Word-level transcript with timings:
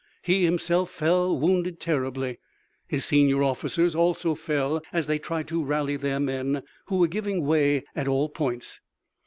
He 0.23 0.45
himself 0.45 0.89
fell 0.89 1.39
wounded 1.39 1.79
terribly. 1.79 2.39
His 2.87 3.05
senior 3.05 3.43
officers 3.43 3.93
also 3.93 4.33
fell, 4.33 4.81
as 4.91 5.05
they 5.05 5.19
tried 5.19 5.47
to 5.49 5.63
rally 5.63 5.95
their 5.95 6.19
men, 6.19 6.63
who 6.87 6.97
were 6.97 7.07
giving 7.07 7.45
way 7.45 7.83
at 7.95 8.07
all 8.07 8.27
points. 8.27 8.81